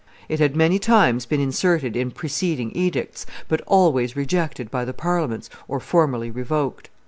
It 0.27 0.39
had 0.39 0.55
many 0.55 0.79
times 0.79 1.27
been 1.27 1.39
inserted 1.39 1.95
in 1.95 2.09
preceding 2.09 2.75
edicts, 2.75 3.27
but 3.47 3.61
always 3.67 4.15
rejected 4.15 4.71
by 4.71 4.83
the 4.83 4.93
Parliaments 4.95 5.47
or 5.67 5.79
formally 5.79 6.31
revoked. 6.31 6.89